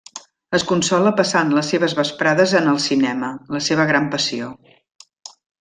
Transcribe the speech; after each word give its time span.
Es 0.57 0.63
consola 0.71 1.11
passant 1.19 1.51
les 1.57 1.69
seves 1.75 1.95
vesprades 2.01 2.57
en 2.63 2.71
el 2.73 2.81
cinema, 2.89 3.31
la 3.57 3.63
seva 3.69 3.89
gran 3.93 4.13
passió. 4.17 4.53